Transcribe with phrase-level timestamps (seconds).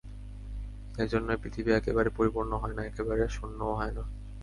[0.97, 4.03] এই জন্যই পৃথিবী একেবারে পরিপূর্ণ হয় না, একেবারে শূন্যও হয় না।